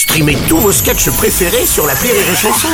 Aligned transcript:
Streamez 0.00 0.38
tous 0.48 0.56
vos 0.56 0.72
sketchs 0.72 1.10
préférés 1.10 1.66
sur 1.66 1.86
la 1.86 1.92
Rire 1.92 2.14
et 2.14 2.34
Chanson. 2.34 2.68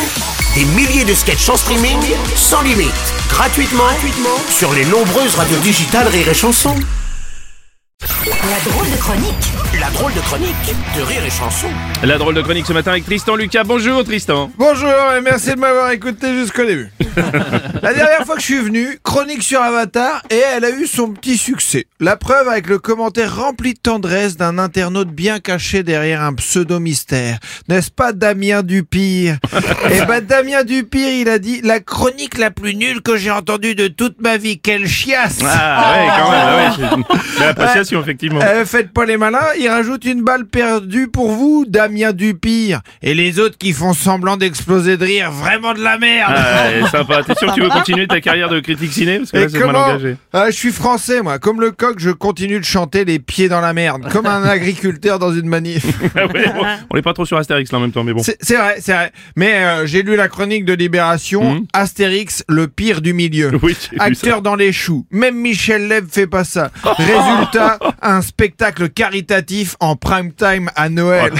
Des 0.55 0.65
milliers 0.65 1.05
de 1.05 1.13
sketchs 1.13 1.49
en 1.49 1.57
streaming, 1.57 1.99
sans 2.37 2.63
limite, 2.63 2.93
gratuitement, 3.29 3.83
gratuitement 3.83 4.39
sur 4.49 4.73
les 4.73 4.85
nombreuses 4.85 5.35
radios 5.35 5.59
digitales 5.59 6.07
Rire 6.07 6.29
et 6.29 6.35
Chanson. 6.35 6.77
La 8.01 8.71
drôle 8.71 8.89
de 8.89 8.97
chronique 8.97 9.53
La 9.81 9.91
drôle 9.91 10.15
de 10.15 10.21
chronique 10.21 10.75
de 10.97 11.03
Rire 11.03 11.25
et 11.27 11.31
Chanson. 11.31 11.67
La 12.05 12.17
drôle 12.17 12.37
de 12.37 12.43
chronique 12.43 12.65
ce 12.65 12.73
matin 12.73 12.93
avec 12.93 13.05
Tristan 13.05 13.35
Lucas. 13.35 13.65
Bonjour 13.65 14.05
Tristan. 14.05 14.53
Bonjour 14.57 14.89
et 15.19 15.21
merci 15.21 15.51
de 15.51 15.59
m'avoir 15.59 15.91
écouté 15.91 16.33
jusqu'au 16.33 16.65
début. 16.65 16.93
La 17.83 17.93
dernière 17.95 18.25
fois 18.25 18.35
que 18.37 18.41
je 18.41 18.47
suis 18.47 18.59
venu, 18.61 18.99
chronique 19.03 19.43
sur 19.43 19.61
Avatar 19.61 20.23
et 20.31 20.37
elle 20.55 20.65
a 20.65 20.71
eu 20.71 20.87
son 20.87 21.11
petit 21.13 21.37
succès. 21.39 21.87
La 22.01 22.17
preuve 22.17 22.49
avec 22.49 22.69
le 22.69 22.79
commentaire 22.79 23.37
rempli 23.37 23.75
de 23.75 23.79
tendresse 23.79 24.37
d'un 24.37 24.59
internaute 24.59 25.09
bien 25.09 25.39
caché 25.41 25.83
derrière 25.83 26.23
un 26.23 26.35
pseudo-mystère. 26.35 27.39
N'est-ce 27.69 27.91
pas 27.91 28.13
Damien 28.13 28.63
Dupire? 28.63 29.37
Eh 29.91 30.05
ben 30.05 30.21
Damien 30.21 30.65
Dupire, 30.65 31.09
il 31.09 31.29
a 31.29 31.39
dit 31.39 31.61
la 31.63 31.81
chronique 31.81 32.39
la 32.39 32.51
plus 32.51 32.75
nulle 32.75 33.03
que 33.03 33.17
j'ai 33.17 33.31
entendue 33.31 33.75
de 33.75 33.89
toute 33.89 34.21
ma 34.21 34.37
vie. 34.37 34.59
Quelle 34.59 34.87
chiasse 34.87 35.39
Ah 35.45 35.95
ouais, 35.97 36.09
quand 36.19 36.31
même. 36.31 36.41
ah 36.43 36.57
ouais, 36.57 36.71
c'est 36.77 37.43
une 37.43 37.45
appréciation 37.49 38.01
effectivement. 38.01 38.41
Euh, 38.43 38.65
faites 38.65 38.93
pas 38.93 39.05
les 39.05 39.17
malins, 39.17 39.47
il 39.59 39.69
rajoute 39.69 40.05
une 40.05 40.23
balle 40.23 40.47
perdue 40.47 41.09
pour 41.09 41.31
vous, 41.31 41.65
Damien 41.69 42.13
Dupire. 42.13 42.81
Et 43.03 43.15
les 43.15 43.39
autres 43.39 43.57
qui 43.59 43.73
font 43.73 43.95
semblant 43.95 44.37
d'exploser 44.37 44.97
de 44.97 45.05
rire, 45.05 45.31
vraiment 45.31 45.73
de 45.73 45.83
la 45.83 45.99
merde. 45.99 46.35
Ah, 46.37 46.69
ouais, 46.69 47.05
sympa. 47.07 47.23
T'es 47.23 47.35
sûr 47.35 47.49
que 47.49 47.55
tu 47.55 47.63
veux 47.63 47.69
continuer 47.69 48.07
ta 48.07 48.21
carrière 48.21 48.49
de 48.49 48.61
critique 48.61 48.93
ciné 48.93 49.19
Parce 49.19 49.31
que 49.31 49.37
là, 49.39 49.49
c'est 49.51 49.59
mal 49.67 49.77
engagé. 49.77 50.17
Ah, 50.33 50.47
Je 50.51 50.57
suis 50.57 50.73
français, 50.73 51.23
moi. 51.23 51.39
Comme 51.39 51.61
le 51.61 51.71
coq, 51.71 51.97
je 51.99 52.11
continue 52.11 52.59
de 52.59 52.65
chanter 52.65 53.05
les 53.05 53.19
pieds 53.19 53.49
dans 53.49 53.61
la 53.61 53.73
merde, 53.73 54.09
comme 54.11 54.27
un 54.27 54.43
agriculteur 54.49 55.19
dans 55.19 55.33
une 55.33 55.49
manif. 55.49 55.85
Ah 56.19 56.27
ouais, 56.27 56.47
bon, 56.47 56.65
on 56.91 56.97
est 56.97 57.03
pas 57.03 57.13
trop 57.13 57.27
sur 57.27 57.37
Astérix 57.37 57.71
là 57.73 57.79
en 57.79 57.81
même 57.83 57.93
temps, 57.93 58.03
mais 58.05 58.15
bon. 58.15 58.23
C'est 58.23 58.39
c'est 58.41 58.57
vrai, 58.57 58.77
c'est 58.81 58.93
vrai. 58.93 59.13
Mais 59.37 59.55
euh, 59.65 59.87
j'ai 59.87 60.03
lu 60.03 60.17
la 60.17 60.29
chronique 60.29 60.65
de 60.65 60.73
Libération. 60.73 61.55
Mhm. 61.55 61.67
Astérix, 61.73 62.43
le 62.49 62.69
pire 62.69 63.01
du 63.03 63.13
milieu. 63.13 63.51
Oui, 63.63 63.77
Acteur 63.99 64.41
dans 64.41 64.55
les 64.55 64.73
choux. 64.73 65.05
Même 65.11 65.37
Michel 65.37 65.89
Leb 65.89 66.07
fait 66.11 66.27
pas 66.27 66.45
ça. 66.45 66.71
Résultat, 66.85 67.79
un 68.03 68.23
spectacle 68.23 68.89
caritatif 68.89 69.77
en 69.81 69.97
prime 69.97 70.33
time 70.33 70.71
à 70.75 70.89
Noël. 70.89 71.33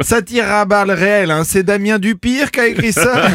Satire 0.00 0.50
à 0.50 0.64
balles 0.64 0.90
réelles, 0.90 1.30
hein. 1.30 1.42
C'est 1.44 1.62
Damien 1.62 1.98
Dupire 1.98 2.50
qui 2.50 2.60
a 2.60 2.66
écrit 2.66 2.92
ça. 2.92 3.28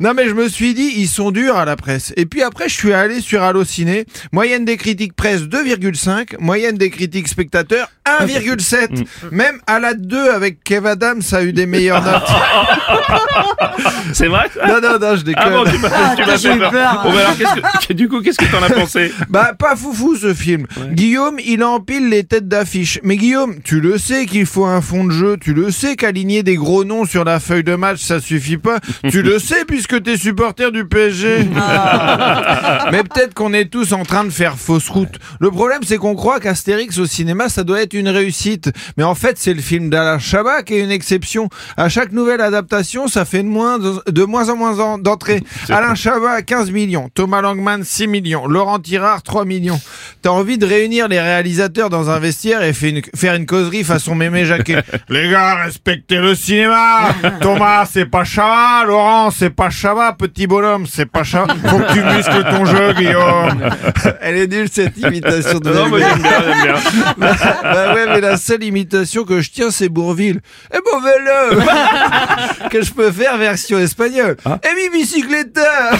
non 0.00 0.14
mais 0.14 0.28
je 0.28 0.34
me 0.34 0.48
suis 0.48 0.72
dit, 0.74 0.79
ils 0.86 1.08
sont 1.08 1.30
durs 1.30 1.56
à 1.56 1.64
la 1.64 1.76
presse. 1.76 2.12
Et 2.16 2.26
puis 2.26 2.42
après, 2.42 2.68
je 2.68 2.74
suis 2.74 2.92
allé 2.92 3.20
sur 3.20 3.42
Allociné. 3.42 4.04
Moyenne 4.32 4.64
des 4.64 4.76
critiques 4.76 5.14
presse 5.14 5.42
2,5. 5.42 6.36
Moyenne 6.40 6.76
des 6.76 6.90
critiques 6.90 7.28
spectateurs 7.28 7.88
1,7. 8.20 9.04
Même 9.30 9.60
à 9.66 9.78
la 9.78 9.94
2 9.94 10.30
avec 10.30 10.62
Kev 10.64 10.86
Adams 10.86 11.22
a 11.32 11.42
eu 11.42 11.52
des 11.52 11.66
meilleures 11.66 12.02
notes. 12.02 12.22
C'est 14.12 14.26
vrai 14.26 14.50
Non, 14.66 14.80
non, 14.80 14.98
non, 14.98 15.16
je 15.16 15.22
déconne. 15.22 15.44
Ah 15.46 15.50
bon, 15.50 15.64
tu 15.64 15.78
m'as 15.78 16.16
tu 16.16 16.22
m'as 16.24 16.38
fait 16.38 16.58
peur. 16.70 17.02
Bon, 17.04 17.12
bah 17.12 17.20
alors, 17.20 17.36
qu'est-ce 17.36 17.86
que, 17.88 17.92
du 17.92 18.08
coup, 18.08 18.20
qu'est-ce 18.20 18.38
que 18.38 18.50
t'en 18.50 18.62
as 18.62 18.70
pensé? 18.70 19.12
Bah, 19.28 19.52
pas 19.58 19.76
foufou 19.76 20.16
ce 20.16 20.34
film. 20.34 20.66
Guillaume, 20.92 21.38
il 21.44 21.62
empile 21.62 22.08
les 22.08 22.24
têtes 22.24 22.48
d'affiche. 22.48 22.98
Mais 23.02 23.16
Guillaume, 23.16 23.60
tu 23.62 23.80
le 23.80 23.98
sais 23.98 24.26
qu'il 24.26 24.46
faut 24.46 24.64
un 24.66 24.80
fond 24.80 25.04
de 25.04 25.12
jeu. 25.12 25.36
Tu 25.40 25.54
le 25.54 25.70
sais 25.70 25.96
qu'aligner 25.96 26.42
des 26.42 26.56
gros 26.56 26.84
noms 26.84 27.04
sur 27.04 27.24
la 27.24 27.40
feuille 27.40 27.64
de 27.64 27.74
match, 27.74 28.00
ça 28.00 28.20
suffit 28.20 28.56
pas. 28.56 28.78
tu 29.10 29.22
le 29.22 29.38
sais 29.38 29.64
puisque 29.64 30.02
t'es 30.02 30.16
supporter 30.16 30.59
du 30.70 30.84
PSG. 30.86 31.48
Mais 32.92 33.02
peut-être 33.02 33.34
qu'on 33.34 33.52
est 33.52 33.66
tous 33.66 33.92
en 33.92 34.02
train 34.04 34.24
de 34.24 34.30
faire 34.30 34.56
fausse 34.56 34.88
route. 34.88 35.18
Le 35.40 35.50
problème, 35.50 35.80
c'est 35.86 35.96
qu'on 35.96 36.14
croit 36.14 36.40
qu'Astérix 36.40 36.98
au 36.98 37.06
cinéma, 37.06 37.48
ça 37.48 37.64
doit 37.64 37.80
être 37.82 37.94
une 37.94 38.08
réussite. 38.08 38.70
Mais 38.96 39.04
en 39.04 39.14
fait, 39.14 39.38
c'est 39.38 39.54
le 39.54 39.62
film 39.62 39.90
d'Alain 39.90 40.18
Chabat 40.18 40.62
qui 40.62 40.74
est 40.74 40.80
une 40.80 40.90
exception. 40.90 41.48
À 41.76 41.88
chaque 41.88 42.12
nouvelle 42.12 42.40
adaptation, 42.40 43.08
ça 43.08 43.24
fait 43.24 43.42
de 43.42 43.48
moins, 43.48 43.78
de 43.78 44.22
moins 44.24 44.48
en 44.50 44.56
moins 44.56 44.78
en- 44.78 44.98
d'entrées. 44.98 45.42
Alain 45.70 45.94
Chabat, 45.94 46.42
15 46.42 46.70
millions. 46.70 47.08
Thomas 47.14 47.40
Langman, 47.40 47.82
6 47.84 48.06
millions. 48.06 48.46
Laurent 48.46 48.78
Tirard, 48.78 49.22
3 49.22 49.44
millions. 49.44 49.80
T'as 50.22 50.30
envie 50.30 50.58
de 50.58 50.66
réunir 50.66 51.08
les 51.08 51.20
réalisateurs 51.20 51.88
dans 51.90 52.10
un 52.10 52.18
vestiaire 52.18 52.62
et 52.62 52.72
fait 52.72 52.90
une- 52.90 53.02
faire 53.14 53.34
une 53.34 53.46
causerie 53.46 53.84
façon 53.84 54.14
mémé 54.14 54.44
Jacquet. 54.44 54.82
les 55.08 55.30
gars, 55.30 55.64
respectez 55.64 56.16
le 56.16 56.34
cinéma. 56.34 57.08
Thomas, 57.40 57.86
c'est 57.90 58.06
pas 58.06 58.24
Chabat. 58.24 58.84
Laurent, 58.86 59.30
c'est 59.30 59.50
pas 59.50 59.70
Chabat. 59.70 60.12
Petit 60.18 60.46
bonhomme, 60.50 60.86
c'est 60.86 61.06
pas 61.06 61.22
Chabat. 61.22 61.54
Faut 61.64 61.78
que 61.78 61.92
tu 61.92 62.02
muscles 62.02 62.44
ton 62.50 62.64
jeu, 62.64 62.92
Guillaume. 62.94 63.70
Elle 64.20 64.36
est 64.36 64.46
nulle, 64.48 64.68
cette 64.70 64.98
imitation 64.98 65.60
de 65.60 65.70
Non, 65.70 65.88
Bellegarde. 65.88 66.20
j'aime 66.20 66.22
bien, 66.22 66.42
j'aime 66.44 66.62
bien. 66.64 66.74
bah, 67.18 67.32
bah 67.62 67.94
ouais, 67.94 68.06
mais 68.08 68.20
la 68.20 68.36
seule 68.36 68.64
imitation 68.64 69.24
que 69.24 69.40
je 69.40 69.50
tiens, 69.52 69.70
c'est 69.70 69.88
Bourville. 69.88 70.40
Eh 70.74 70.78
bon 70.84 71.00
vélo 71.00 71.62
Que 72.70 72.82
je 72.82 72.92
peux 72.92 73.12
faire 73.12 73.36
version 73.38 73.78
espagnole. 73.78 74.36
Eh 74.44 74.74
mi 74.74 74.98
bicicleta 74.98 75.90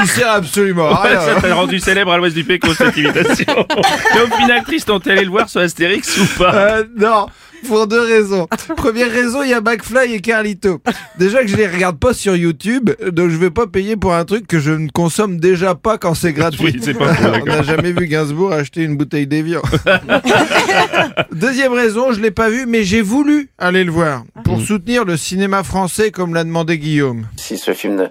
qui 0.00 0.08
sert 0.08 0.30
absolument 0.30 0.90
à 0.90 1.02
rien. 1.02 1.20
ça 1.20 1.40
t'a 1.40 1.54
rendu 1.54 1.78
célèbre 1.78 2.12
à 2.12 2.18
l'ouest 2.18 2.34
du 2.34 2.44
Péco 2.44 2.72
cette 2.74 2.96
imitation. 2.96 3.66
Mais 4.14 4.20
au 4.22 4.36
final, 4.36 4.62
Tristan, 4.64 5.00
t'es 5.00 5.12
allé 5.12 5.24
le 5.24 5.30
voir 5.30 5.48
sur 5.48 5.60
Astérix 5.60 6.16
ou 6.18 6.26
pas? 6.38 6.54
Euh, 6.54 6.84
non, 6.96 7.26
pour 7.66 7.86
deux 7.86 8.00
raisons. 8.00 8.46
Première 8.76 9.10
raison, 9.10 9.42
il 9.42 9.50
y 9.50 9.54
a 9.54 9.60
McFly 9.60 10.14
et 10.14 10.20
Carlito. 10.20 10.80
Déjà 11.18 11.42
que 11.42 11.48
je 11.48 11.56
les 11.56 11.66
regarde 11.66 11.98
pas 11.98 12.14
sur 12.14 12.36
YouTube, 12.36 12.90
donc 13.10 13.30
je 13.30 13.36
vais 13.36 13.50
pas 13.50 13.66
payer 13.66 13.96
pour 13.96 14.14
un 14.14 14.24
truc 14.24 14.46
que 14.46 14.60
je 14.60 14.72
ne 14.72 14.88
consomme 14.88 15.38
déjà 15.38 15.74
pas 15.74 15.98
quand 15.98 16.14
c'est 16.14 16.32
gratuit. 16.32 16.78
Oui, 16.84 16.94
pas 16.94 17.14
On 17.42 17.44
n'a 17.46 17.62
jamais 17.62 17.92
vu 17.92 18.06
Gainsbourg 18.06 18.52
acheter 18.52 18.82
une 18.82 18.96
bouteille 18.96 19.26
d'Evian. 19.26 19.62
Deuxième 21.32 21.72
raison, 21.72 22.12
je 22.12 22.20
l'ai 22.20 22.30
pas 22.30 22.50
vu, 22.50 22.66
mais 22.66 22.84
j'ai 22.84 23.02
voulu 23.02 23.50
aller 23.58 23.84
le 23.84 23.90
voir 23.90 24.24
pour 24.58 24.66
soutenir 24.66 25.04
le 25.04 25.16
cinéma 25.16 25.62
français 25.62 26.10
comme 26.10 26.34
l'a 26.34 26.44
demandé 26.44 26.78
Guillaume. 26.78 27.26
Si 27.36 27.58
ce 27.58 27.72
film 27.72 27.96
ne, 27.96 28.06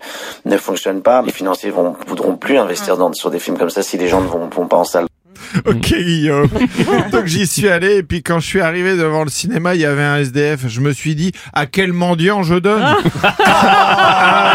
ne 0.46 0.58
fonctionne 0.58 1.02
pas, 1.02 1.22
les 1.22 1.31
financiers 1.31 1.69
vont, 1.69 1.96
voudront 2.08 2.38
plus 2.38 2.58
investir 2.58 2.97
dans, 2.97 3.12
sur 3.13 3.30
des 3.31 3.40
films 3.40 3.58
comme 3.58 3.69
ça 3.69 3.84
si 3.84 3.97
les 3.97 4.08
gens 4.08 4.22
ne 4.22 4.28
vont, 4.28 4.50
vont 4.50 4.68
pas 4.68 4.78
en 4.78 4.84
salle. 4.84 5.06
Ok 5.66 5.94
Guillaume. 5.94 6.50
Donc 7.12 7.25
j'y 7.25 7.47
suis 7.47 7.69
allé 7.69 7.97
et 7.97 8.03
puis 8.03 8.24
quand 8.24 8.40
je 8.40 8.47
suis 8.47 8.62
arrivé 8.62 8.96
devant 8.97 9.24
le 9.24 9.30
cinéma, 9.30 9.75
il 9.75 9.81
y 9.81 9.85
avait 9.85 10.03
un 10.03 10.18
SDF. 10.18 10.68
Je 10.68 10.81
me 10.81 10.91
suis 10.94 11.16
dit 11.16 11.31
à 11.53 11.66
quel 11.66 11.94
mendiant 11.94 12.44
je 12.44 12.56
donne? 12.56 12.84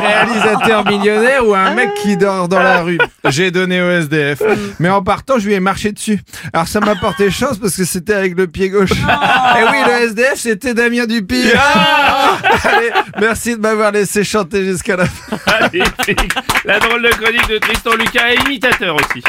réalisateur 0.02 0.84
millionnaire 0.86 1.46
ou 1.46 1.54
un 1.54 1.74
mec 1.74 1.94
qui 1.94 2.16
dort 2.16 2.48
dans 2.48 2.58
la 2.58 2.82
rue 2.82 2.98
J'ai 3.28 3.50
donné 3.50 3.80
au 3.80 3.90
SDF. 3.90 4.42
Mais 4.78 4.88
en 4.88 5.02
partant, 5.02 5.38
je 5.38 5.46
lui 5.46 5.54
ai 5.54 5.60
marché 5.60 5.92
dessus. 5.92 6.20
Alors 6.52 6.68
ça 6.68 6.80
m'a 6.80 6.94
porté 6.96 7.30
chance 7.30 7.58
parce 7.58 7.76
que 7.76 7.84
c'était 7.84 8.14
avec 8.14 8.36
le 8.36 8.46
pied 8.46 8.70
gauche. 8.70 8.90
Et 8.92 9.64
oui, 9.70 9.78
le 9.86 10.08
SDF, 10.08 10.36
c'était 10.36 10.74
Damien 10.74 11.06
Dupire. 11.06 11.60
Allez, 12.64 12.90
merci 13.20 13.56
de 13.56 13.60
m'avoir 13.60 13.92
laissé 13.92 14.24
chanter 14.24 14.64
jusqu'à 14.64 14.96
la 14.96 15.06
fin. 15.06 15.38
Magnifique. 15.60 16.32
La 16.64 16.78
drôle 16.78 17.02
de 17.02 17.08
chronique 17.08 17.48
de 17.48 17.58
Tristan 17.58 17.92
Lucas 17.98 18.30
et 18.30 18.40
imitateur 18.46 18.96
aussi. 18.96 19.22